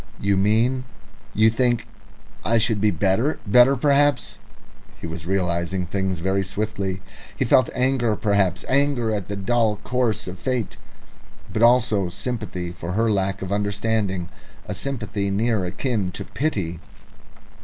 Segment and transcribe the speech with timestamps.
[0.19, 0.85] "You mean
[1.35, 1.85] you think
[2.43, 4.39] I should be better, better perhaps"
[4.99, 7.03] He was realising things very swiftly.
[7.37, 10.75] He felt anger, indeed, anger at the dull course of fate,
[11.53, 14.29] but also sympathy for her lack of understanding
[14.67, 16.79] a sympathy near akin to pity.